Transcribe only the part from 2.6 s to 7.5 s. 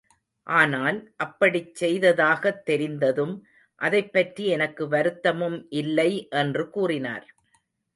தெரிந்ததும், அதைப் பற்றி எனக்கு வருத்தமும் இல்லை என்று கூறினார்.